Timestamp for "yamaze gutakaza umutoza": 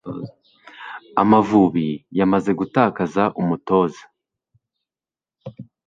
2.19-4.03